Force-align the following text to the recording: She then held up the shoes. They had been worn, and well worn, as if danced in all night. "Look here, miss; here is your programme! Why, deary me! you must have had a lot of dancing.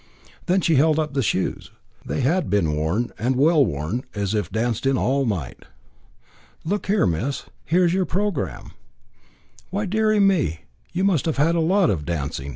She 0.63 0.73
then 0.73 0.77
held 0.81 0.97
up 0.97 1.13
the 1.13 1.21
shoes. 1.21 1.69
They 2.03 2.21
had 2.21 2.49
been 2.49 2.75
worn, 2.75 3.11
and 3.19 3.35
well 3.35 3.63
worn, 3.63 4.03
as 4.15 4.33
if 4.33 4.49
danced 4.51 4.87
in 4.87 4.97
all 4.97 5.27
night. 5.27 5.59
"Look 6.65 6.87
here, 6.87 7.05
miss; 7.05 7.45
here 7.65 7.85
is 7.85 7.93
your 7.93 8.05
programme! 8.05 8.71
Why, 9.69 9.85
deary 9.85 10.19
me! 10.19 10.61
you 10.91 11.03
must 11.03 11.25
have 11.27 11.37
had 11.37 11.53
a 11.53 11.59
lot 11.59 11.91
of 11.91 12.03
dancing. 12.03 12.49